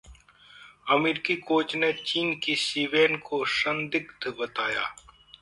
[0.87, 4.83] अमेरिकी कोच ने चीन की शिवेन को ‘संदिग्ध’ बताया